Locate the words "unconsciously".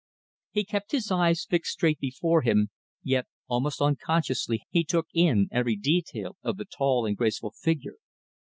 3.83-4.63